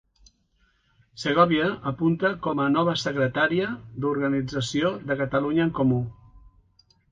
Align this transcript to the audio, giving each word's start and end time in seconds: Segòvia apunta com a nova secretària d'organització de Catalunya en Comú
Segòvia 1.23 1.67
apunta 1.91 2.31
com 2.47 2.63
a 2.65 2.71
nova 2.77 2.97
secretària 3.03 3.69
d'organització 4.07 4.93
de 5.11 5.21
Catalunya 5.23 5.71
en 5.71 5.75
Comú 5.83 6.03